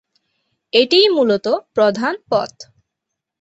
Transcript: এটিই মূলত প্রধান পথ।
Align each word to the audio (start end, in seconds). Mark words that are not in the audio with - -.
এটিই 0.73 1.07
মূলত 1.09 1.45
প্রধান 1.73 2.13
পথ। 2.29 2.53